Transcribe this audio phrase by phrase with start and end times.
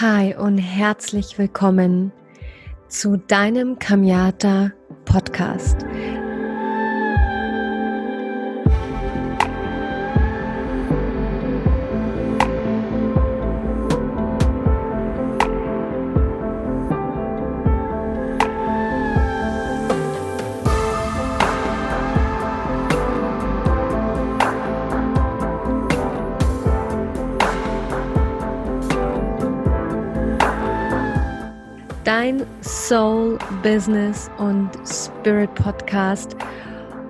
[0.00, 2.12] Hi und herzlich willkommen
[2.88, 4.72] zu deinem Kamiata
[5.04, 5.84] Podcast.
[32.12, 36.36] Dein Soul Business und Spirit Podcast.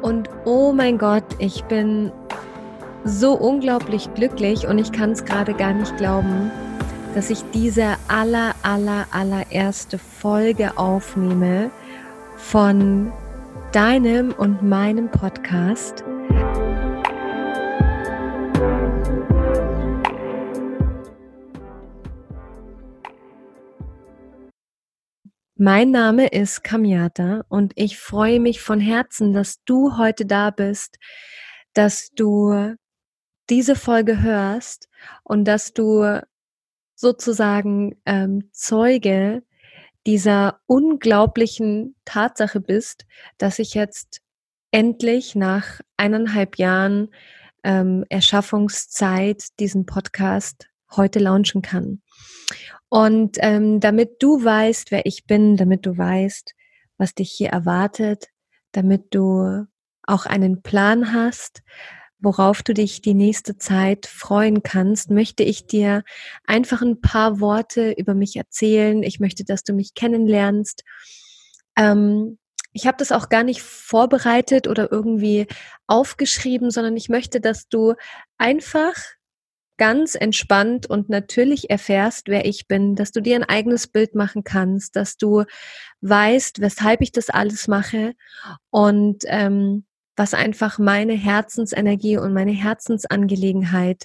[0.01, 2.13] Und oh mein Gott, ich bin
[3.05, 6.53] so unglaublich glücklich und ich kann es gerade gar nicht glauben,
[7.17, 11.73] dass ich diese aller, aller, allererste Folge aufnehme
[12.37, 13.11] von
[13.73, 16.05] deinem und meinem Podcast.
[25.65, 30.99] Mein Name ist Kamiata und ich freue mich von Herzen, dass du heute da bist,
[31.73, 32.75] dass du
[33.49, 34.89] diese Folge hörst
[35.23, 36.21] und dass du
[36.97, 39.45] sozusagen ähm, Zeuge
[40.05, 43.07] dieser unglaublichen Tatsache bist,
[43.39, 44.21] dass ich jetzt
[44.73, 47.15] endlich nach eineinhalb Jahren
[47.63, 52.03] ähm, Erschaffungszeit diesen Podcast heute launchen kann.
[52.93, 56.53] Und ähm, damit du weißt, wer ich bin, damit du weißt,
[56.99, 58.27] was dich hier erwartet,
[58.73, 59.65] damit du
[60.03, 61.63] auch einen Plan hast,
[62.19, 66.03] worauf du dich die nächste Zeit freuen kannst, möchte ich dir
[66.45, 69.03] einfach ein paar Worte über mich erzählen.
[69.03, 70.85] Ich möchte, dass du mich kennenlernst.
[71.79, 72.39] Ähm,
[72.75, 75.47] ich habe das auch gar nicht vorbereitet oder irgendwie
[75.87, 77.95] aufgeschrieben, sondern ich möchte, dass du
[78.37, 78.97] einfach
[79.83, 84.45] ganz entspannt und natürlich erfährst, wer ich bin, dass du dir ein eigenes Bild machen
[84.45, 85.43] kannst, dass du
[86.03, 88.15] weißt, weshalb ich das alles mache
[88.71, 89.85] und ähm,
[90.15, 94.05] was einfach meine Herzensenergie und meine Herzensangelegenheit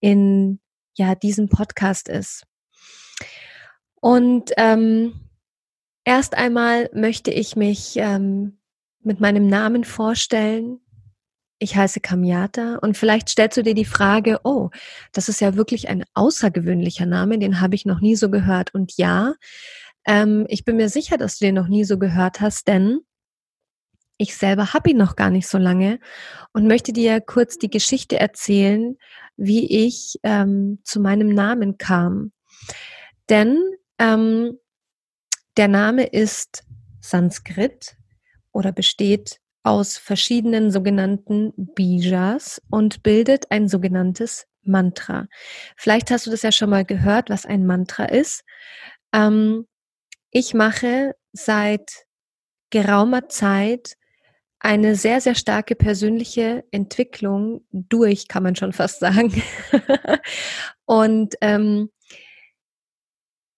[0.00, 0.60] in
[0.98, 2.44] ja diesem Podcast ist.
[3.94, 5.30] Und ähm,
[6.04, 8.58] erst einmal möchte ich mich ähm,
[9.00, 10.80] mit meinem Namen vorstellen.
[11.58, 14.68] Ich heiße Kamiata und vielleicht stellst du dir die Frage, oh,
[15.12, 18.74] das ist ja wirklich ein außergewöhnlicher Name, den habe ich noch nie so gehört.
[18.74, 19.34] Und ja,
[20.06, 23.00] ähm, ich bin mir sicher, dass du den noch nie so gehört hast, denn
[24.18, 25.98] ich selber habe ihn noch gar nicht so lange
[26.52, 28.96] und möchte dir kurz die Geschichte erzählen,
[29.36, 32.32] wie ich ähm, zu meinem Namen kam.
[33.28, 33.58] Denn
[33.98, 34.58] ähm,
[35.56, 36.64] der Name ist
[37.00, 37.96] Sanskrit
[38.52, 45.26] oder besteht aus verschiedenen sogenannten Bijas und bildet ein sogenanntes Mantra.
[45.76, 48.44] Vielleicht hast du das ja schon mal gehört, was ein Mantra ist.
[49.12, 49.66] Ähm,
[50.30, 52.06] ich mache seit
[52.70, 53.96] geraumer Zeit
[54.60, 59.42] eine sehr, sehr starke persönliche Entwicklung durch, kann man schon fast sagen.
[60.84, 61.90] und ähm,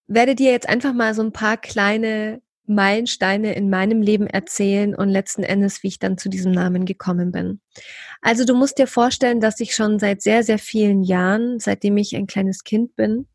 [0.07, 5.09] werde dir jetzt einfach mal so ein paar kleine Meilensteine in meinem Leben erzählen und
[5.09, 7.61] letzten Endes, wie ich dann zu diesem Namen gekommen bin.
[8.21, 12.15] Also du musst dir vorstellen, dass ich schon seit sehr, sehr vielen Jahren, seitdem ich
[12.15, 13.27] ein kleines Kind bin,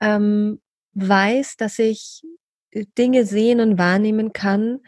[0.00, 0.60] ähm,
[0.94, 2.22] weiß, dass ich
[2.70, 4.80] äh, Dinge sehen und wahrnehmen kann,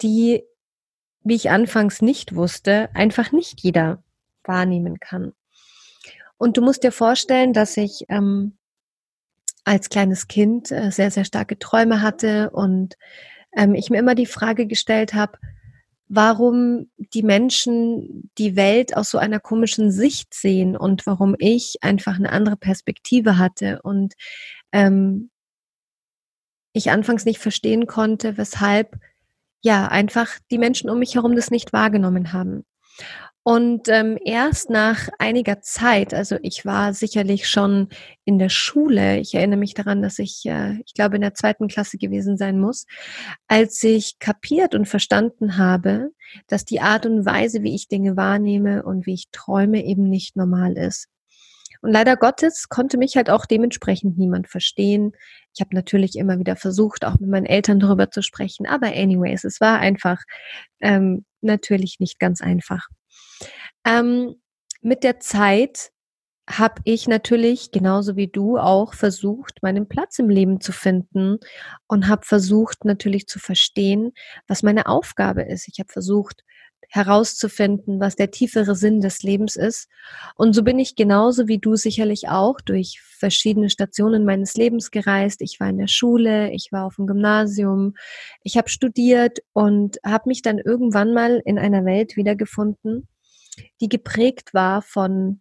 [0.00, 0.42] die,
[1.22, 4.02] wie ich anfangs nicht wusste, einfach nicht jeder
[4.44, 5.32] wahrnehmen kann.
[6.38, 8.58] Und du musst dir vorstellen, dass ich ähm,
[9.64, 12.96] als kleines Kind äh, sehr, sehr starke Träume hatte und
[13.56, 15.38] ähm, ich mir immer die Frage gestellt habe,
[16.08, 22.16] warum die Menschen die Welt aus so einer komischen Sicht sehen und warum ich einfach
[22.16, 24.14] eine andere Perspektive hatte und
[24.72, 25.30] ähm,
[26.74, 28.96] ich anfangs nicht verstehen konnte, weshalb
[29.62, 32.64] ja einfach die Menschen um mich herum das nicht wahrgenommen haben.
[33.44, 37.88] Und ähm, erst nach einiger Zeit, also ich war sicherlich schon
[38.24, 41.66] in der Schule, ich erinnere mich daran, dass ich, äh, ich glaube, in der zweiten
[41.66, 42.86] Klasse gewesen sein muss,
[43.48, 46.10] als ich kapiert und verstanden habe,
[46.46, 50.36] dass die Art und Weise, wie ich Dinge wahrnehme und wie ich träume, eben nicht
[50.36, 51.08] normal ist.
[51.80, 55.12] Und leider Gottes konnte mich halt auch dementsprechend niemand verstehen.
[55.52, 59.42] Ich habe natürlich immer wieder versucht, auch mit meinen Eltern darüber zu sprechen, aber anyways,
[59.42, 60.22] es war einfach
[60.80, 62.86] ähm, natürlich nicht ganz einfach.
[63.84, 64.36] Ähm,
[64.80, 65.92] mit der Zeit
[66.48, 71.38] habe ich natürlich genauso wie du auch versucht, meinen Platz im Leben zu finden
[71.86, 74.12] und habe versucht natürlich zu verstehen,
[74.48, 75.68] was meine Aufgabe ist.
[75.68, 76.42] Ich habe versucht
[76.88, 79.88] herauszufinden, was der tiefere Sinn des Lebens ist.
[80.36, 85.40] Und so bin ich genauso wie du sicherlich auch durch verschiedene Stationen meines Lebens gereist.
[85.40, 87.94] Ich war in der Schule, ich war auf dem Gymnasium,
[88.42, 93.08] ich habe studiert und habe mich dann irgendwann mal in einer Welt wiedergefunden,
[93.80, 95.40] die geprägt war von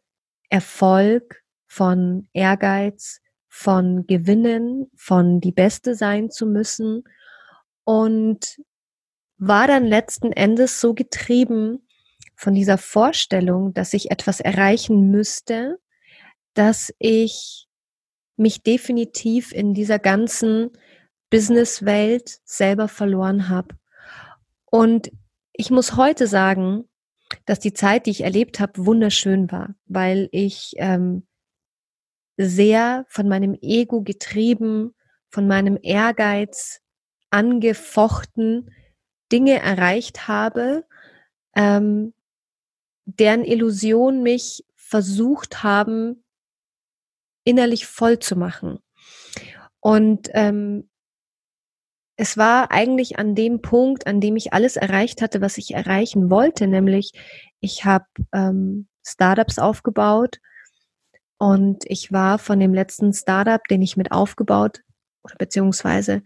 [0.50, 7.04] Erfolg, von Ehrgeiz, von Gewinnen, von die Beste sein zu müssen
[7.84, 8.62] und
[9.38, 11.88] war dann letzten Endes so getrieben
[12.36, 15.80] von dieser Vorstellung, dass ich etwas erreichen müsste,
[16.54, 17.68] dass ich
[18.36, 20.72] mich definitiv in dieser ganzen
[21.30, 23.76] Businesswelt selber verloren habe.
[24.66, 25.12] Und
[25.54, 26.90] ich muss heute sagen,
[27.46, 31.28] dass die Zeit, die ich erlebt habe, wunderschön war, weil ich ähm,
[32.38, 34.96] sehr von meinem Ego getrieben,
[35.30, 36.82] von meinem Ehrgeiz
[37.30, 38.72] angefochten
[39.32, 40.86] Dinge erreicht habe,
[41.56, 42.14] ähm,
[43.06, 46.24] deren Illusion mich versucht haben,
[47.44, 48.80] innerlich voll zu machen.
[49.80, 50.90] Und ähm,
[52.22, 56.30] es war eigentlich an dem Punkt, an dem ich alles erreicht hatte, was ich erreichen
[56.30, 57.14] wollte, nämlich
[57.62, 60.38] ich habe ähm, Startups aufgebaut
[61.40, 64.82] und ich war von dem letzten Startup, den ich mit aufgebaut
[65.24, 66.22] oder beziehungsweise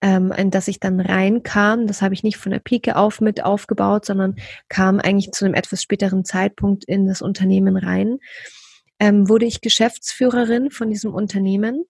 [0.00, 1.88] ähm, in das ich dann reinkam.
[1.88, 4.36] Das habe ich nicht von der Pike auf mit aufgebaut, sondern
[4.68, 8.18] kam eigentlich zu einem etwas späteren Zeitpunkt in das Unternehmen rein.
[9.00, 11.84] Ähm, wurde ich Geschäftsführerin von diesem Unternehmen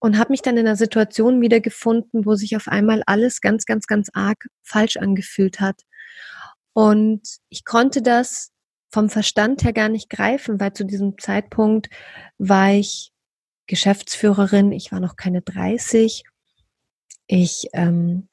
[0.00, 3.86] und habe mich dann in einer Situation wiedergefunden, wo sich auf einmal alles ganz, ganz,
[3.86, 5.82] ganz arg falsch angefühlt hat.
[6.72, 8.52] Und ich konnte das
[8.90, 11.88] vom Verstand her gar nicht greifen, weil zu diesem Zeitpunkt
[12.38, 13.12] war ich
[13.66, 16.24] Geschäftsführerin, ich war noch keine 30
[17.32, 18.28] ich ähm,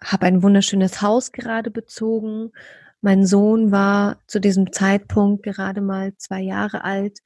[0.00, 2.52] habe ein wunderschönes Haus gerade bezogen.
[3.00, 7.18] Mein Sohn war zu diesem Zeitpunkt gerade mal zwei Jahre alt.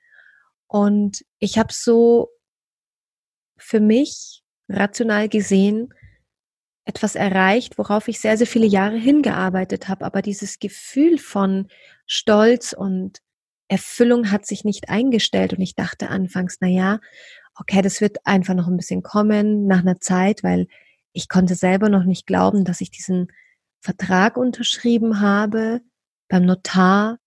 [0.67, 2.31] Und ich habe so
[3.57, 5.93] für mich rational gesehen
[6.87, 10.05] etwas erreicht, worauf ich sehr, sehr viele Jahre hingearbeitet habe.
[10.05, 11.69] Aber dieses Gefühl von
[12.07, 13.21] Stolz und
[13.69, 15.55] Erfüllung hat sich nicht eingestellt.
[15.55, 17.01] Und ich dachte anfangs, na ja,
[17.59, 20.67] okay, das wird einfach noch ein bisschen kommen nach einer Zeit, weil
[21.13, 23.29] ich konnte selber noch nicht glauben, dass ich diesen
[23.81, 25.81] Vertrag unterschrieben habe
[26.29, 27.19] beim Notar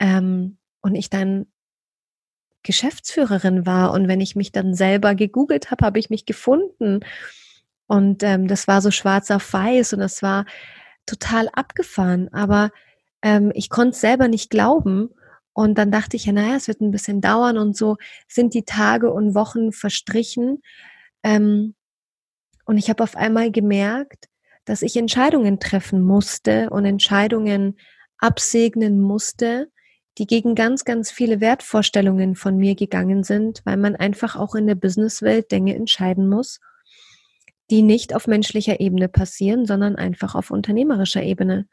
[0.00, 1.46] ähm, und ich dann
[2.64, 3.92] Geschäftsführerin war.
[3.92, 7.00] Und wenn ich mich dann selber gegoogelt habe, habe ich mich gefunden.
[7.86, 10.46] Und ähm, das war so schwarz auf weiß und das war
[11.06, 12.32] total abgefahren.
[12.32, 12.70] Aber
[13.22, 15.10] ähm, ich konnte es selber nicht glauben.
[15.52, 17.96] Und dann dachte ich ja, naja, es wird ein bisschen dauern und so
[18.26, 20.60] sind die Tage und Wochen verstrichen.
[21.22, 21.74] Ähm,
[22.64, 24.26] und ich habe auf einmal gemerkt,
[24.64, 27.78] dass ich Entscheidungen treffen musste und Entscheidungen
[28.18, 29.70] absegnen musste,
[30.18, 34.66] die gegen ganz, ganz viele Wertvorstellungen von mir gegangen sind, weil man einfach auch in
[34.66, 36.60] der Businesswelt Dinge entscheiden muss,
[37.70, 41.66] die nicht auf menschlicher Ebene passieren, sondern einfach auf unternehmerischer Ebene.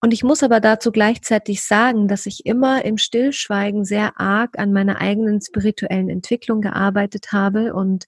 [0.00, 4.72] Und ich muss aber dazu gleichzeitig sagen, dass ich immer im Stillschweigen sehr arg an
[4.72, 8.06] meiner eigenen spirituellen Entwicklung gearbeitet habe und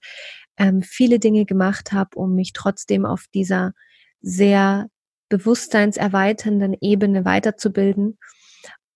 [0.59, 3.73] ähm, viele Dinge gemacht habe, um mich trotzdem auf dieser
[4.21, 4.89] sehr
[5.29, 8.19] bewusstseinserweiternden Ebene weiterzubilden.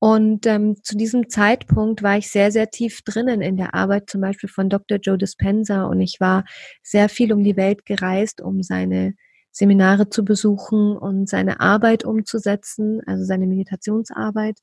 [0.02, 4.20] Und ähm, zu diesem Zeitpunkt war ich sehr, sehr tief drinnen in der Arbeit, zum
[4.20, 4.98] Beispiel von Dr.
[4.98, 5.84] Joe Dispenza.
[5.84, 6.44] Und ich war
[6.82, 9.14] sehr viel um die Welt gereist, um seine
[9.52, 14.58] Seminare zu besuchen und seine Arbeit umzusetzen, also seine Meditationsarbeit.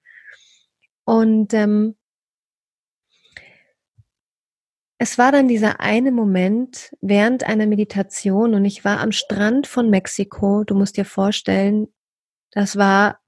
[1.06, 1.96] Und ähm,
[4.98, 9.90] es war dann dieser eine Moment während einer Meditation und ich war am Strand von
[9.90, 10.66] Mexiko.
[10.66, 11.88] Du musst dir vorstellen,
[12.52, 13.22] das war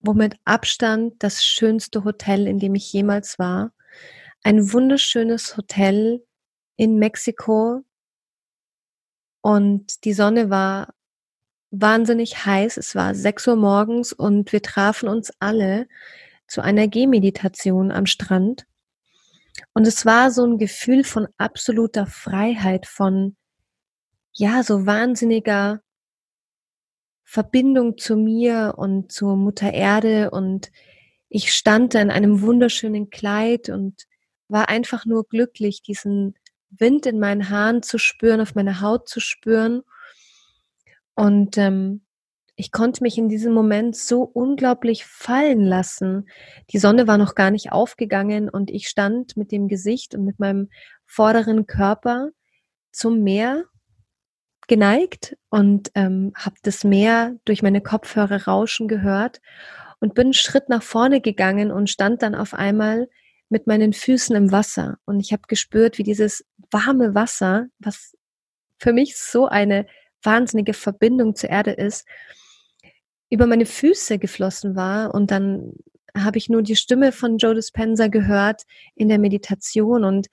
[0.00, 3.72] womit Abstand das schönste Hotel, in dem ich jemals war.
[4.42, 6.24] Ein wunderschönes Hotel
[6.76, 7.84] in Mexiko
[9.42, 10.94] und die Sonne war
[11.70, 12.76] wahnsinnig heiß.
[12.76, 15.86] Es war 6 Uhr morgens und wir trafen uns alle
[16.46, 18.66] zu einer Gehmeditation am Strand.
[19.72, 23.36] Und es war so ein Gefühl von absoluter Freiheit, von,
[24.32, 25.80] ja, so wahnsinniger
[27.30, 30.30] Verbindung zu mir und zur Mutter Erde.
[30.32, 30.72] Und
[31.28, 34.08] ich stand in einem wunderschönen Kleid und
[34.48, 36.34] war einfach nur glücklich, diesen
[36.70, 39.82] Wind in meinen Haaren zu spüren, auf meiner Haut zu spüren.
[41.14, 42.00] Und ähm,
[42.56, 46.28] ich konnte mich in diesem Moment so unglaublich fallen lassen.
[46.70, 50.40] Die Sonne war noch gar nicht aufgegangen und ich stand mit dem Gesicht und mit
[50.40, 50.68] meinem
[51.06, 52.30] vorderen Körper
[52.90, 53.66] zum Meer
[54.68, 59.40] geneigt und ähm, habe das Meer durch meine Kopfhörer rauschen gehört
[60.00, 63.08] und bin einen Schritt nach vorne gegangen und stand dann auf einmal
[63.48, 64.98] mit meinen Füßen im Wasser.
[65.04, 68.16] Und ich habe gespürt, wie dieses warme Wasser, was
[68.78, 69.86] für mich so eine
[70.22, 72.06] wahnsinnige Verbindung zur Erde ist,
[73.28, 75.14] über meine Füße geflossen war.
[75.14, 75.72] Und dann
[76.16, 78.62] habe ich nur die Stimme von Joe Dispenza gehört
[78.94, 80.28] in der Meditation und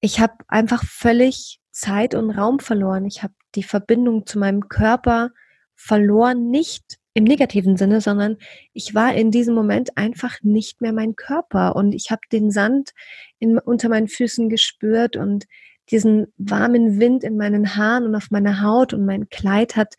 [0.00, 3.04] ich habe einfach völlig Zeit und Raum verloren.
[3.04, 5.30] Ich habe die Verbindung zu meinem Körper
[5.74, 8.38] verloren, nicht im negativen Sinne, sondern
[8.72, 12.90] ich war in diesem Moment einfach nicht mehr mein Körper und ich habe den Sand
[13.38, 15.46] in, unter meinen Füßen gespürt und
[15.90, 19.94] diesen warmen Wind in meinen Haaren und auf meiner Haut und mein Kleid hat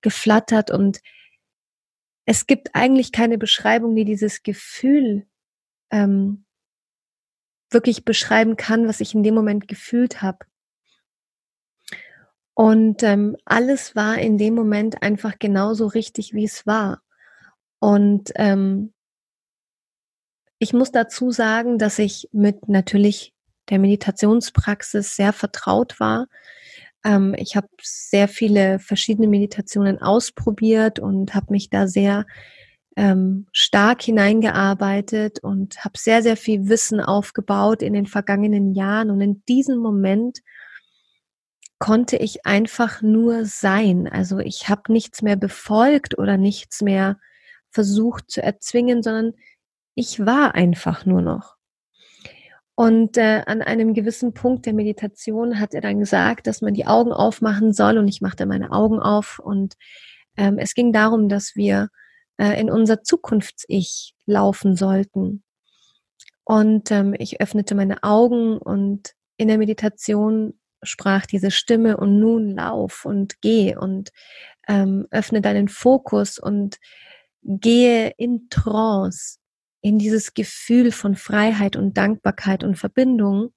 [0.00, 1.00] geflattert und
[2.24, 5.26] es gibt eigentlich keine Beschreibung, die dieses Gefühl
[5.90, 6.44] ähm,
[7.70, 10.47] wirklich beschreiben kann, was ich in dem Moment gefühlt habe.
[12.58, 17.02] Und ähm, alles war in dem Moment einfach genauso richtig, wie es war.
[17.78, 18.92] Und ähm,
[20.58, 23.32] ich muss dazu sagen, dass ich mit natürlich
[23.70, 26.26] der Meditationspraxis sehr vertraut war.
[27.04, 32.26] Ähm, ich habe sehr viele verschiedene Meditationen ausprobiert und habe mich da sehr
[32.96, 39.12] ähm, stark hineingearbeitet und habe sehr, sehr viel Wissen aufgebaut in den vergangenen Jahren.
[39.12, 40.40] Und in diesem Moment
[41.78, 44.08] konnte ich einfach nur sein.
[44.08, 47.18] Also ich habe nichts mehr befolgt oder nichts mehr
[47.70, 49.34] versucht zu erzwingen, sondern
[49.94, 51.56] ich war einfach nur noch.
[52.74, 56.86] Und äh, an einem gewissen Punkt der Meditation hat er dann gesagt, dass man die
[56.86, 57.98] Augen aufmachen soll.
[57.98, 59.40] Und ich machte meine Augen auf.
[59.40, 59.74] Und
[60.36, 61.88] ähm, es ging darum, dass wir
[62.36, 65.42] äh, in unser Zukunfts-Ich laufen sollten.
[66.44, 72.50] Und ähm, ich öffnete meine Augen und in der Meditation sprach diese Stimme und nun
[72.56, 74.10] lauf und geh und
[74.68, 76.78] ähm, öffne deinen Fokus und
[77.42, 79.38] gehe in Trance,
[79.80, 83.52] in dieses Gefühl von Freiheit und Dankbarkeit und Verbindung.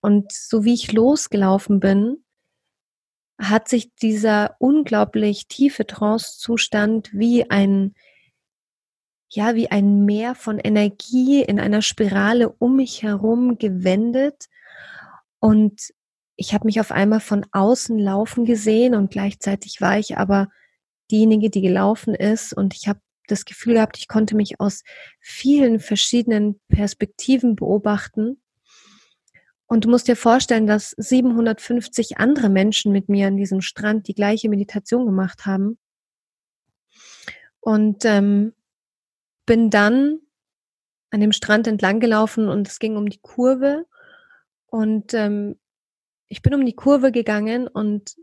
[0.00, 2.24] Und so wie ich losgelaufen bin,
[3.40, 7.94] hat sich dieser unglaublich tiefe Trance-Zustand wie ein,
[9.28, 14.48] ja, wie ein Meer von Energie in einer Spirale um mich herum gewendet
[15.38, 15.92] und
[16.42, 20.48] ich habe mich auf einmal von außen laufen gesehen und gleichzeitig war ich aber
[21.08, 24.82] diejenige, die gelaufen ist und ich habe das Gefühl gehabt, ich konnte mich aus
[25.20, 28.42] vielen verschiedenen Perspektiven beobachten.
[29.66, 34.14] Und du musst dir vorstellen, dass 750 andere Menschen mit mir an diesem Strand die
[34.14, 35.78] gleiche Meditation gemacht haben.
[37.60, 38.52] Und ähm,
[39.46, 40.18] bin dann
[41.10, 43.86] an dem Strand entlang gelaufen und es ging um die Kurve.
[44.66, 45.56] Und ähm,
[46.32, 48.16] ich bin um die Kurve gegangen und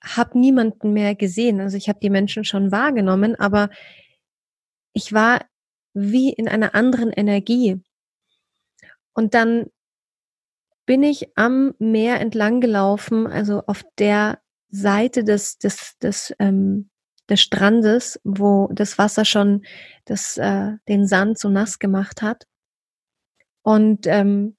[0.00, 1.60] habe niemanden mehr gesehen.
[1.60, 3.68] Also ich habe die Menschen schon wahrgenommen, aber
[4.92, 5.44] ich war
[5.92, 7.82] wie in einer anderen Energie.
[9.12, 9.66] Und dann
[10.86, 16.90] bin ich am Meer entlang gelaufen, also auf der Seite des, des, des, ähm,
[17.28, 19.66] des Strandes, wo das Wasser schon
[20.04, 22.46] das, äh, den Sand so nass gemacht hat.
[23.62, 24.56] Und ähm,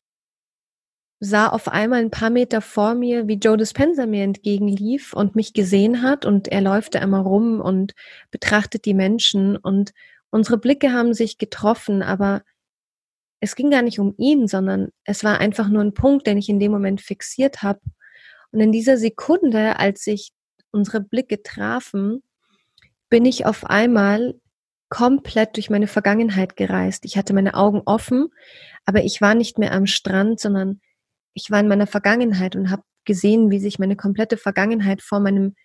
[1.19, 5.53] sah auf einmal ein paar Meter vor mir, wie Joe Dispenza mir entgegenlief und mich
[5.53, 7.93] gesehen hat und er läuft da immer rum und
[8.29, 9.93] betrachtet die Menschen und
[10.29, 12.43] unsere Blicke haben sich getroffen, aber
[13.39, 16.49] es ging gar nicht um ihn, sondern es war einfach nur ein Punkt, den ich
[16.49, 17.79] in dem Moment fixiert habe.
[18.51, 20.31] Und in dieser Sekunde, als sich
[20.71, 22.23] unsere Blicke trafen,
[23.09, 24.35] bin ich auf einmal
[24.89, 27.05] komplett durch meine Vergangenheit gereist.
[27.05, 28.29] Ich hatte meine Augen offen,
[28.85, 30.81] aber ich war nicht mehr am Strand, sondern
[31.37, 35.55] ich war in meiner Vergangenheit und habe gesehen, wie sich meine komplette Vergangenheit vor meinem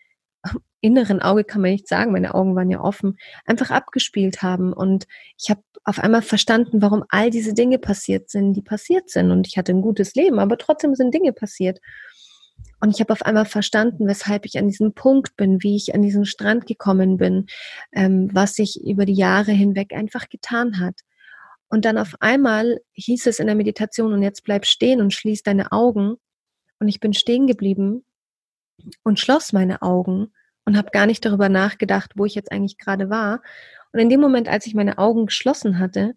[0.82, 4.74] inneren Auge, kann man nicht sagen, meine Augen waren ja offen, einfach abgespielt haben.
[4.74, 5.06] Und
[5.40, 9.30] ich habe auf einmal verstanden, warum all diese Dinge passiert sind, die passiert sind.
[9.30, 11.80] Und ich hatte ein gutes Leben, aber trotzdem sind Dinge passiert.
[12.80, 16.02] Und ich habe auf einmal verstanden, weshalb ich an diesem Punkt bin, wie ich an
[16.02, 17.46] diesen Strand gekommen bin,
[17.92, 21.00] ähm, was sich über die Jahre hinweg einfach getan hat.
[21.72, 25.42] Und dann auf einmal hieß es in der Meditation, und jetzt bleib stehen und schließ
[25.42, 26.16] deine Augen.
[26.78, 28.04] Und ich bin stehen geblieben
[29.04, 30.34] und schloss meine Augen
[30.66, 33.40] und habe gar nicht darüber nachgedacht, wo ich jetzt eigentlich gerade war.
[33.90, 36.12] Und in dem Moment, als ich meine Augen geschlossen hatte,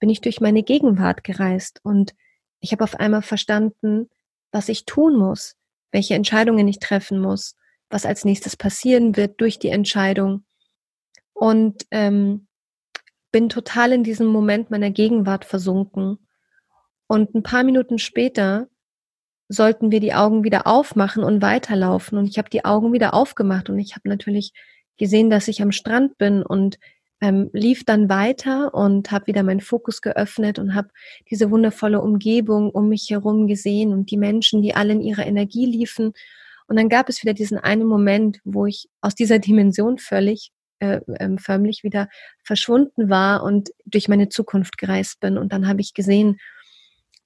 [0.00, 2.12] bin ich durch meine Gegenwart gereist und
[2.58, 4.10] ich habe auf einmal verstanden,
[4.50, 5.54] was ich tun muss,
[5.92, 7.54] welche Entscheidungen ich treffen muss,
[7.90, 10.44] was als nächstes passieren wird durch die Entscheidung.
[11.32, 12.45] Und ähm,
[13.36, 16.16] bin total in diesem Moment meiner Gegenwart versunken.
[17.06, 18.66] Und ein paar Minuten später
[19.46, 22.16] sollten wir die Augen wieder aufmachen und weiterlaufen.
[22.16, 24.54] Und ich habe die Augen wieder aufgemacht und ich habe natürlich
[24.96, 26.78] gesehen, dass ich am Strand bin und
[27.20, 30.88] ähm, lief dann weiter und habe wieder meinen Fokus geöffnet und habe
[31.28, 35.66] diese wundervolle Umgebung um mich herum gesehen und die Menschen, die alle in ihrer Energie
[35.66, 36.14] liefen.
[36.68, 41.00] Und dann gab es wieder diesen einen Moment, wo ich aus dieser Dimension völlig äh,
[41.06, 42.08] äh, förmlich wieder
[42.44, 45.38] verschwunden war und durch meine Zukunft gereist bin.
[45.38, 46.38] Und dann habe ich gesehen,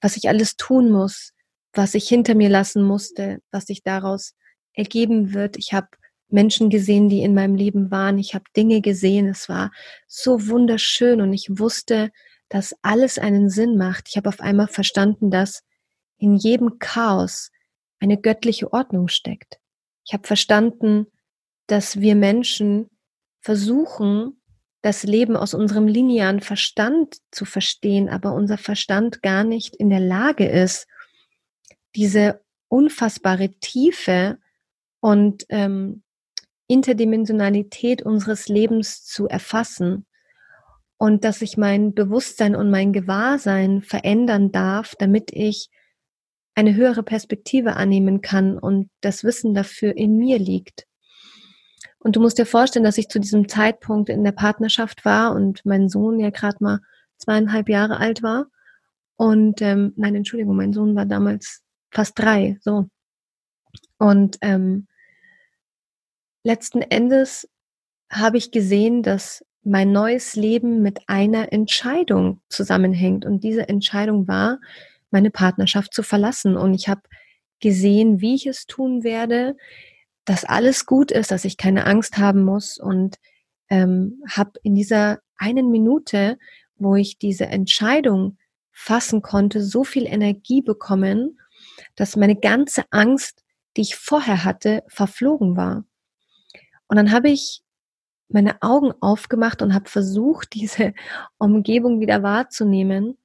[0.00, 1.32] was ich alles tun muss,
[1.72, 4.34] was ich hinter mir lassen musste, was sich daraus
[4.74, 5.56] ergeben wird.
[5.56, 5.88] Ich habe
[6.28, 8.18] Menschen gesehen, die in meinem Leben waren.
[8.18, 9.28] Ich habe Dinge gesehen.
[9.28, 9.72] Es war
[10.06, 12.10] so wunderschön und ich wusste,
[12.48, 14.08] dass alles einen Sinn macht.
[14.08, 15.62] Ich habe auf einmal verstanden, dass
[16.18, 17.50] in jedem Chaos
[17.98, 19.58] eine göttliche Ordnung steckt.
[20.04, 21.06] Ich habe verstanden,
[21.66, 22.90] dass wir Menschen
[23.40, 24.40] versuchen,
[24.82, 30.00] das Leben aus unserem linearen Verstand zu verstehen, aber unser Verstand gar nicht in der
[30.00, 30.86] Lage ist,
[31.94, 34.38] diese unfassbare Tiefe
[35.00, 36.02] und ähm,
[36.66, 40.06] Interdimensionalität unseres Lebens zu erfassen
[40.96, 45.68] und dass ich mein Bewusstsein und mein Gewahrsein verändern darf, damit ich
[46.54, 50.86] eine höhere Perspektive annehmen kann und das Wissen dafür in mir liegt.
[52.00, 55.64] Und du musst dir vorstellen, dass ich zu diesem Zeitpunkt in der Partnerschaft war und
[55.64, 56.80] mein Sohn ja gerade mal
[57.18, 58.46] zweieinhalb Jahre alt war.
[59.16, 62.86] Und ähm, nein, Entschuldigung, mein Sohn war damals fast drei, so.
[63.98, 64.86] Und ähm,
[66.42, 67.46] letzten Endes
[68.10, 73.26] habe ich gesehen, dass mein neues Leben mit einer Entscheidung zusammenhängt.
[73.26, 74.58] Und diese Entscheidung war,
[75.10, 76.56] meine Partnerschaft zu verlassen.
[76.56, 77.02] Und ich habe
[77.60, 79.56] gesehen, wie ich es tun werde,
[80.24, 82.78] dass alles gut ist, dass ich keine Angst haben muss.
[82.78, 83.16] Und
[83.68, 86.38] ähm, habe in dieser einen Minute,
[86.76, 88.38] wo ich diese Entscheidung
[88.72, 91.38] fassen konnte, so viel Energie bekommen,
[91.96, 93.44] dass meine ganze Angst,
[93.76, 95.84] die ich vorher hatte, verflogen war.
[96.88, 97.62] Und dann habe ich
[98.28, 100.94] meine Augen aufgemacht und habe versucht, diese
[101.38, 103.16] Umgebung wieder wahrzunehmen.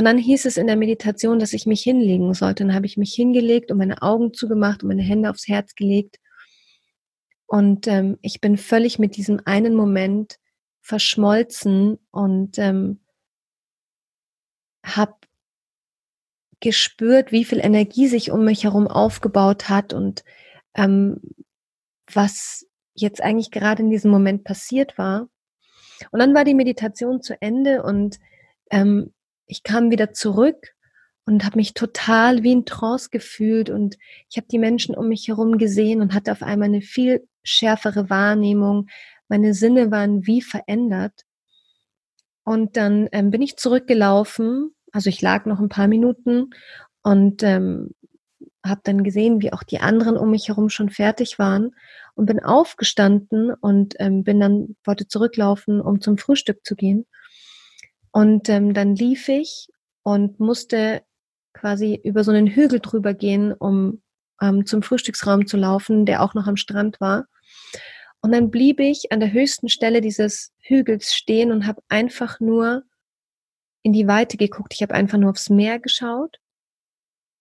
[0.00, 2.64] Und dann hieß es in der Meditation, dass ich mich hinlegen sollte.
[2.64, 6.16] Dann habe ich mich hingelegt und meine Augen zugemacht und meine Hände aufs Herz gelegt.
[7.44, 10.38] Und ähm, ich bin völlig mit diesem einen Moment
[10.80, 13.00] verschmolzen und ähm,
[14.86, 15.16] habe
[16.60, 20.24] gespürt, wie viel Energie sich um mich herum aufgebaut hat und
[20.76, 21.20] ähm,
[22.10, 25.28] was jetzt eigentlich gerade in diesem Moment passiert war.
[26.10, 28.18] Und dann war die Meditation zu Ende und
[28.70, 29.12] ähm,
[29.50, 30.74] ich kam wieder zurück
[31.26, 35.28] und habe mich total wie in Trance gefühlt und ich habe die Menschen um mich
[35.28, 38.88] herum gesehen und hatte auf einmal eine viel schärfere Wahrnehmung.
[39.28, 41.24] Meine Sinne waren wie verändert.
[42.44, 46.50] Und dann ähm, bin ich zurückgelaufen, also ich lag noch ein paar Minuten
[47.02, 47.90] und ähm,
[48.64, 51.74] habe dann gesehen, wie auch die anderen um mich herum schon fertig waren
[52.14, 57.06] und bin aufgestanden und ähm, bin dann, wollte zurücklaufen, um zum Frühstück zu gehen.
[58.12, 59.68] Und ähm, dann lief ich
[60.02, 61.02] und musste
[61.52, 64.02] quasi über so einen Hügel drüber gehen, um
[64.40, 67.26] ähm, zum Frühstücksraum zu laufen, der auch noch am Strand war.
[68.20, 72.84] Und dann blieb ich an der höchsten Stelle dieses Hügels stehen und habe einfach nur
[73.82, 74.74] in die Weite geguckt.
[74.74, 76.38] Ich habe einfach nur aufs Meer geschaut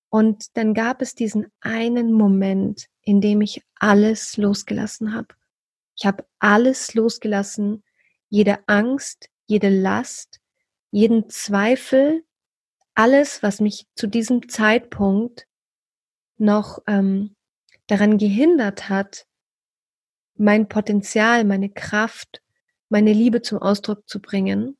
[0.09, 5.27] und dann gab es diesen einen Moment, in dem ich alles losgelassen habe.
[5.95, 7.83] Ich habe alles losgelassen,
[8.29, 10.38] jede Angst, jede Last,
[10.91, 12.23] jeden Zweifel,
[12.95, 15.47] alles, was mich zu diesem Zeitpunkt
[16.37, 17.35] noch ähm,
[17.87, 19.25] daran gehindert hat,
[20.35, 22.41] mein Potenzial, meine Kraft,
[22.89, 24.77] meine Liebe zum Ausdruck zu bringen.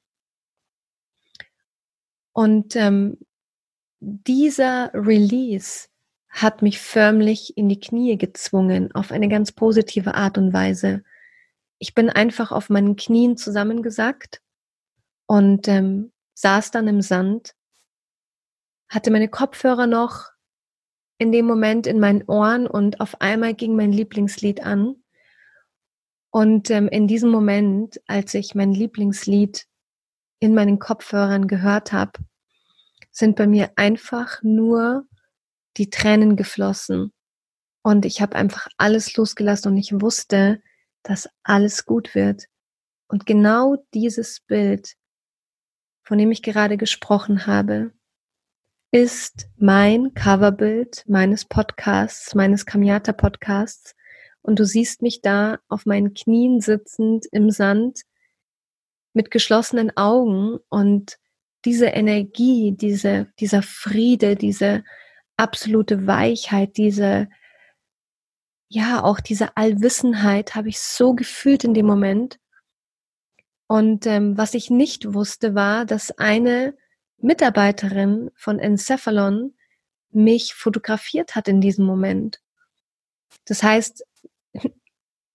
[2.34, 3.18] Und ähm,
[4.00, 5.90] dieser Release
[6.30, 11.04] hat mich förmlich in die Knie gezwungen, auf eine ganz positive Art und Weise.
[11.80, 14.42] Ich bin einfach auf meinen Knien zusammengesackt
[15.30, 17.54] und ähm, saß dann im Sand,
[18.90, 20.32] hatte meine Kopfhörer noch
[21.20, 24.96] in dem Moment in meinen Ohren und auf einmal ging mein Lieblingslied an.
[26.32, 29.68] Und ähm, in diesem Moment, als ich mein Lieblingslied
[30.40, 32.14] in meinen Kopfhörern gehört habe,
[33.12, 35.06] sind bei mir einfach nur
[35.78, 37.14] die Tränen geflossen.
[37.84, 40.64] Und ich habe einfach alles losgelassen und ich wusste,
[41.04, 42.46] dass alles gut wird.
[43.08, 44.96] Und genau dieses Bild,
[46.10, 47.92] von dem ich gerade gesprochen habe,
[48.92, 53.96] ist mein Coverbild meines Podcasts, meines Kamiata Podcasts.
[54.42, 58.02] Und du siehst mich da auf meinen Knien sitzend im Sand
[59.14, 61.20] mit geschlossenen Augen und
[61.64, 64.84] diese Energie, diese, dieser Friede, diese
[65.38, 67.30] absolute Weichheit, diese,
[68.68, 72.40] ja, auch diese Allwissenheit habe ich so gefühlt in dem Moment.
[73.72, 76.74] Und ähm, was ich nicht wusste, war, dass eine
[77.20, 79.54] Mitarbeiterin von Encephalon
[80.10, 82.42] mich fotografiert hat in diesem Moment.
[83.46, 84.04] Das heißt,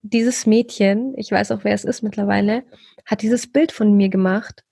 [0.01, 2.65] dieses Mädchen, ich weiß auch, wer es ist mittlerweile,
[3.05, 4.65] hat dieses Bild von mir gemacht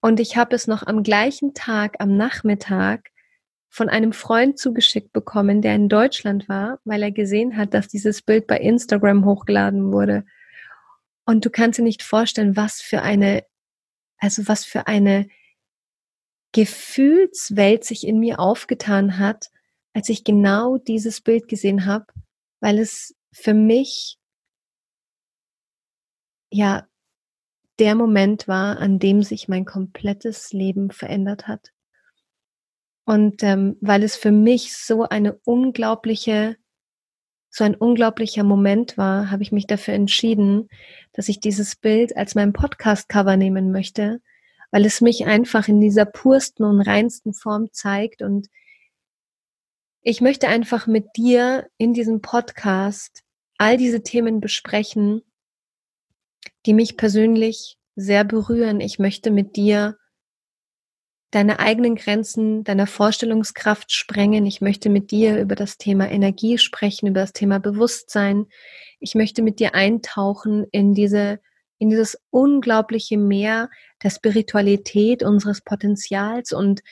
[0.00, 3.10] und ich habe es noch am gleichen Tag, am Nachmittag,
[3.68, 8.22] von einem Freund zugeschickt bekommen, der in Deutschland war, weil er gesehen hat, dass dieses
[8.22, 10.24] Bild bei Instagram hochgeladen wurde.
[11.30, 13.46] Und du kannst dir nicht vorstellen, was für eine,
[14.18, 15.28] also was für eine
[16.50, 19.48] Gefühlswelt sich in mir aufgetan hat,
[19.92, 22.06] als ich genau dieses Bild gesehen habe,
[22.58, 24.18] weil es für mich
[26.50, 26.88] ja
[27.78, 31.70] der Moment war, an dem sich mein komplettes Leben verändert hat.
[33.04, 36.56] Und ähm, weil es für mich so eine unglaubliche,
[37.50, 40.68] so ein unglaublicher Moment war, habe ich mich dafür entschieden,
[41.12, 44.20] dass ich dieses Bild als mein Podcast-Cover nehmen möchte,
[44.70, 48.22] weil es mich einfach in dieser pursten und reinsten Form zeigt.
[48.22, 48.48] Und
[50.02, 53.22] ich möchte einfach mit dir in diesem Podcast
[53.58, 55.22] all diese Themen besprechen,
[56.66, 58.80] die mich persönlich sehr berühren.
[58.80, 59.96] Ich möchte mit dir
[61.30, 64.46] deine eigenen Grenzen deiner Vorstellungskraft sprengen.
[64.46, 68.46] Ich möchte mit dir über das Thema Energie sprechen, über das Thema Bewusstsein.
[68.98, 71.40] Ich möchte mit dir eintauchen in diese
[71.78, 73.70] in dieses unglaubliche Meer
[74.02, 76.82] der Spiritualität unseres Potenzials und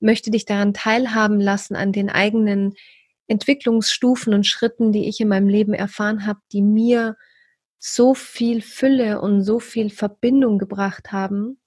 [0.00, 2.72] möchte dich daran teilhaben lassen an den eigenen
[3.26, 7.16] Entwicklungsstufen und Schritten, die ich in meinem Leben erfahren habe, die mir
[7.78, 11.60] so viel Fülle und so viel Verbindung gebracht haben.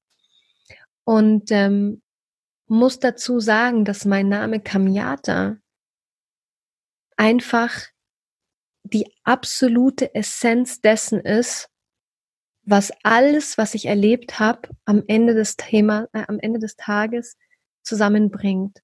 [1.03, 2.01] Und ähm,
[2.73, 5.57] muss dazu sagen, dass mein Name Kamyata
[7.17, 7.87] einfach
[8.83, 11.69] die absolute Essenz dessen ist,
[12.63, 17.37] was alles, was ich erlebt habe, am Ende des Thema, äh, am Ende des Tages
[17.83, 18.81] zusammenbringt.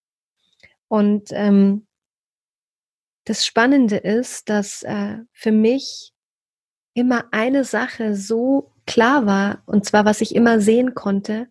[0.88, 1.88] Und ähm,
[3.26, 6.14] das Spannende ist, dass äh, für mich
[6.94, 11.50] immer eine Sache so klar war, und zwar was ich immer sehen konnte,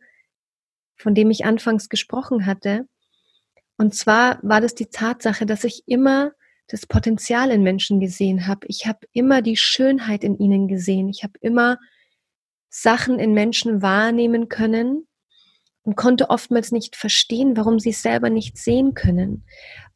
[0.98, 2.86] von dem ich anfangs gesprochen hatte.
[3.76, 6.32] Und zwar war das die Tatsache, dass ich immer
[6.66, 8.66] das Potenzial in Menschen gesehen habe.
[8.66, 11.08] Ich habe immer die Schönheit in ihnen gesehen.
[11.08, 11.78] Ich habe immer
[12.68, 15.06] Sachen in Menschen wahrnehmen können
[15.82, 19.46] und konnte oftmals nicht verstehen, warum sie es selber nicht sehen können,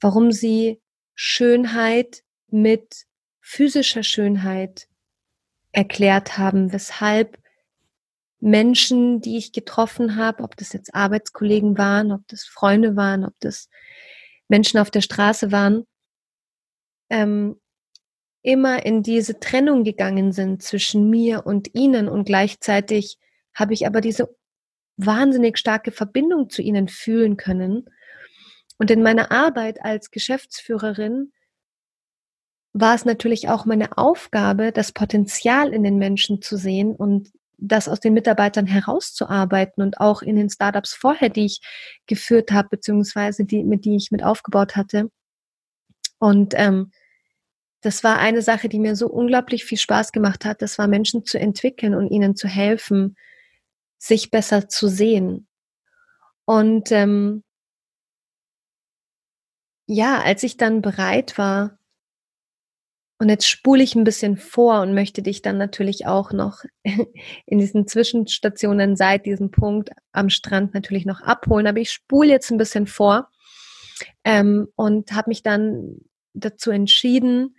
[0.00, 0.80] warum sie
[1.14, 3.04] Schönheit mit
[3.40, 4.88] physischer Schönheit
[5.72, 7.41] erklärt haben, weshalb
[8.42, 13.34] Menschen, die ich getroffen habe, ob das jetzt Arbeitskollegen waren, ob das Freunde waren, ob
[13.38, 13.68] das
[14.48, 15.86] Menschen auf der Straße waren,
[17.08, 17.60] ähm,
[18.42, 23.16] immer in diese Trennung gegangen sind zwischen mir und ihnen und gleichzeitig
[23.54, 24.36] habe ich aber diese
[24.96, 27.84] wahnsinnig starke Verbindung zu ihnen fühlen können.
[28.76, 31.32] Und in meiner Arbeit als Geschäftsführerin
[32.72, 37.30] war es natürlich auch meine Aufgabe, das Potenzial in den Menschen zu sehen und
[37.62, 41.60] das aus den Mitarbeitern herauszuarbeiten und auch in den Startups vorher, die ich
[42.06, 45.10] geführt habe, beziehungsweise die, mit die ich mit aufgebaut hatte.
[46.18, 46.90] Und ähm,
[47.80, 50.62] das war eine Sache, die mir so unglaublich viel Spaß gemacht hat.
[50.62, 53.16] Das war Menschen zu entwickeln und ihnen zu helfen,
[53.98, 55.46] sich besser zu sehen.
[56.44, 57.44] Und ähm,
[59.86, 61.78] ja, als ich dann bereit war,
[63.22, 66.64] und jetzt spule ich ein bisschen vor und möchte dich dann natürlich auch noch
[67.46, 71.68] in diesen Zwischenstationen seit diesem Punkt am Strand natürlich noch abholen.
[71.68, 73.30] Aber ich spule jetzt ein bisschen vor
[74.24, 75.98] ähm, und habe mich dann
[76.34, 77.54] dazu entschieden,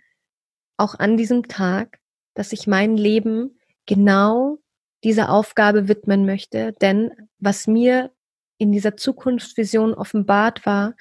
[0.76, 1.98] auch an diesem Tag,
[2.34, 4.58] dass ich mein Leben genau
[5.02, 6.72] dieser Aufgabe widmen möchte.
[6.82, 8.12] Denn was mir
[8.58, 10.94] in dieser Zukunftsvision offenbart war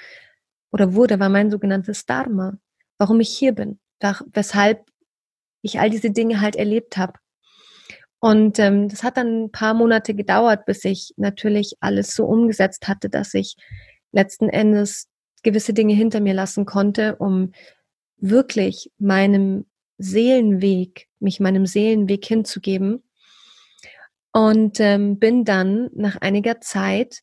[0.71, 2.57] oder wurde, war mein sogenanntes Dharma,
[2.97, 3.77] warum ich hier bin
[4.33, 4.85] weshalb
[5.61, 7.13] ich all diese Dinge halt erlebt habe.
[8.19, 12.87] Und ähm, das hat dann ein paar Monate gedauert, bis ich natürlich alles so umgesetzt
[12.87, 13.55] hatte, dass ich
[14.11, 15.09] letzten Endes
[15.43, 17.51] gewisse Dinge hinter mir lassen konnte, um
[18.17, 19.65] wirklich meinem
[19.97, 23.03] Seelenweg, mich meinem Seelenweg hinzugeben.
[24.31, 27.19] Und ähm, bin dann nach einiger Zeit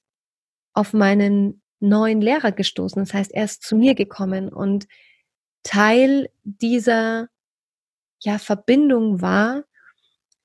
[0.74, 3.02] auf meinen neuen Lehrer gestoßen.
[3.02, 4.86] Das heißt, er ist zu mir gekommen und
[5.62, 7.28] Teil dieser
[8.20, 9.64] ja, Verbindung war,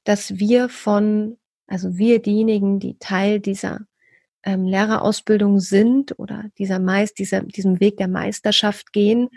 [0.04, 3.82] dass wir von, also wir diejenigen, die Teil dieser
[4.44, 9.30] ähm, Lehrerausbildung sind oder dieser Meist, dieser, diesem Weg der Meisterschaft gehen,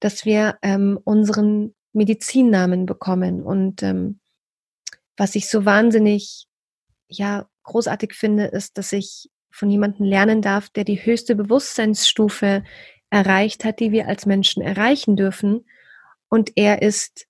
[0.00, 3.42] dass wir ähm, unseren Medizinnamen bekommen.
[3.42, 4.18] Und ähm,
[5.16, 6.46] was ich so wahnsinnig,
[7.08, 12.64] ja, großartig finde, ist, dass ich von jemandem lernen darf, der die höchste Bewusstseinsstufe
[13.12, 15.66] erreicht hat, die wir als Menschen erreichen dürfen.
[16.30, 17.26] Und er ist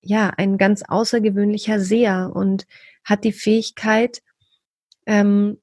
[0.00, 2.66] ja ein ganz außergewöhnlicher Seher und
[3.02, 4.22] hat die Fähigkeit,
[5.04, 5.60] ähm,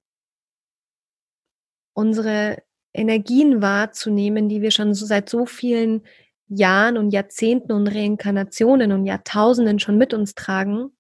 [1.94, 2.62] unsere
[2.94, 6.04] Energien wahrzunehmen, die wir schon so seit so vielen
[6.48, 10.92] Jahren und Jahrzehnten und Reinkarnationen und Jahrtausenden schon mit uns tragen.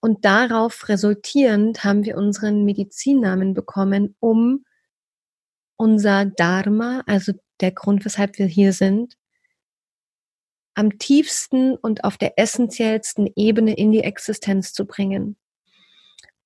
[0.00, 4.64] Und darauf resultierend haben wir unseren Medizinnamen bekommen, um
[5.76, 9.16] unser Dharma, also der Grund, weshalb wir hier sind,
[10.74, 15.36] am tiefsten und auf der essentiellsten Ebene in die Existenz zu bringen.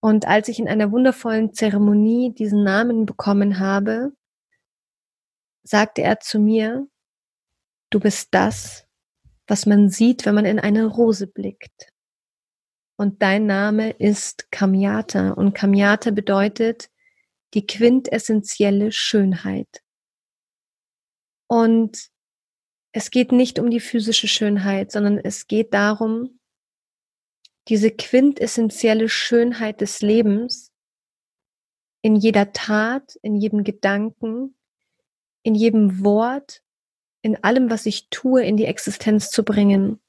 [0.01, 4.13] Und als ich in einer wundervollen Zeremonie diesen Namen bekommen habe,
[5.63, 6.87] sagte er zu mir,
[7.91, 8.87] du bist das,
[9.47, 11.93] was man sieht, wenn man in eine Rose blickt.
[12.97, 15.31] Und dein Name ist Kamyata.
[15.31, 16.90] Und Kamyata bedeutet
[17.55, 19.83] die quintessentielle Schönheit.
[21.49, 22.11] Und
[22.93, 26.41] es geht nicht um die physische Schönheit, sondern es geht darum,
[27.69, 30.73] diese quintessentielle Schönheit des Lebens
[32.03, 34.57] in jeder Tat, in jedem Gedanken,
[35.43, 36.63] in jedem Wort,
[37.23, 40.01] in allem, was ich tue, in die Existenz zu bringen.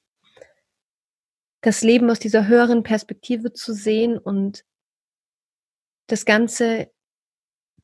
[1.61, 4.65] Das Leben aus dieser höheren Perspektive zu sehen und
[6.07, 6.91] das Ganze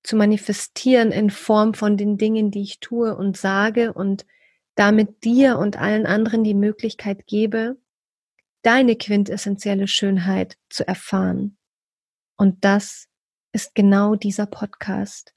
[0.07, 4.25] zu manifestieren in Form von den Dingen, die ich tue und sage und
[4.75, 7.75] damit dir und allen anderen die Möglichkeit gebe,
[8.61, 11.57] deine quintessentielle Schönheit zu erfahren.
[12.37, 13.09] Und das
[13.51, 15.33] ist genau dieser Podcast.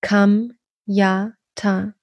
[0.00, 1.94] Kam, ja, ta.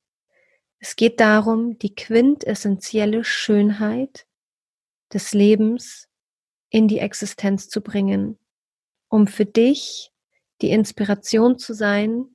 [0.79, 4.25] Es geht darum, die quintessentielle Schönheit
[5.11, 6.07] des Lebens
[6.69, 8.39] in die Existenz zu bringen,
[9.09, 10.12] um für dich
[10.63, 12.26] die Inspiration zu sein,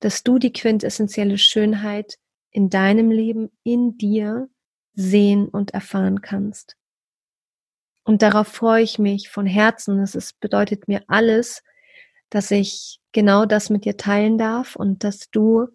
[0.00, 2.16] dass du die quintessentielle Schönheit
[2.50, 4.48] in deinem Leben, in dir
[4.94, 6.76] sehen und erfahren kannst.
[8.04, 10.00] Und darauf freue ich mich von Herzen.
[10.00, 11.62] Es bedeutet mir alles,
[12.30, 15.68] dass ich genau das mit dir teilen darf und dass du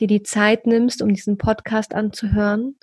[0.00, 2.78] dir die Zeit nimmst, um diesen Podcast anzuhören.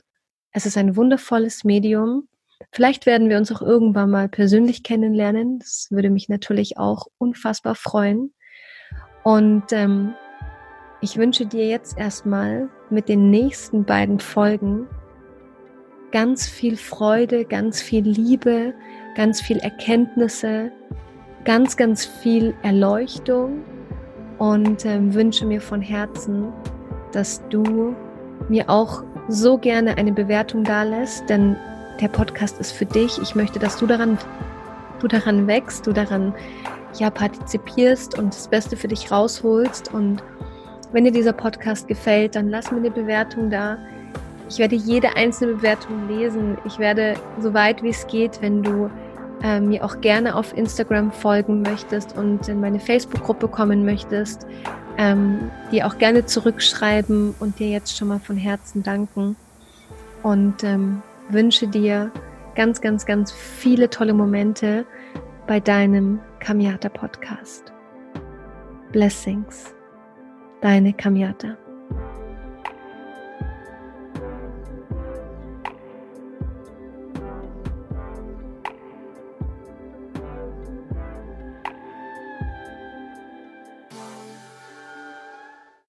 [0.52, 2.28] Es ist ein wundervolles Medium.
[2.72, 5.60] Vielleicht werden wir uns auch irgendwann mal persönlich kennenlernen.
[5.60, 8.34] Das würde mich natürlich auch unfassbar freuen.
[9.30, 10.16] Und ähm,
[11.02, 14.88] ich wünsche dir jetzt erstmal mit den nächsten beiden Folgen
[16.12, 18.74] ganz viel Freude, ganz viel Liebe,
[19.16, 20.72] ganz viel Erkenntnisse,
[21.46, 23.62] ganz, ganz viel Erleuchtung
[24.40, 26.52] und äh, wünsche mir von Herzen,
[27.12, 27.96] dass du
[28.48, 31.56] mir auch so gerne eine Bewertung da lässt, denn
[32.02, 33.22] der Podcast ist für dich.
[33.22, 34.18] Ich möchte, dass du daran,
[34.98, 36.34] du daran wächst, du daran
[36.96, 39.94] ja partizipierst und das Beste für dich rausholst.
[39.94, 40.24] Und
[40.92, 43.78] wenn dir dieser Podcast gefällt, dann lass mir eine Bewertung da.
[44.50, 46.58] Ich werde jede einzelne Bewertung lesen.
[46.66, 48.90] Ich werde so weit wie es geht, wenn du
[49.44, 54.46] äh, mir auch gerne auf Instagram folgen möchtest und in meine Facebook-Gruppe kommen möchtest,
[54.98, 59.36] ähm, dir auch gerne zurückschreiben und dir jetzt schon mal von Herzen danken
[60.24, 62.12] und ähm, wünsche dir
[62.56, 64.86] ganz, ganz, ganz viele tolle Momente
[65.48, 67.72] bei deinem Kamiata Podcast.
[68.92, 69.76] Blessings,
[70.62, 71.58] deine Kamiata.